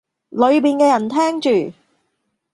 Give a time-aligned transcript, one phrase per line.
[0.31, 1.39] 裡面嘅人聽
[1.71, 1.77] 住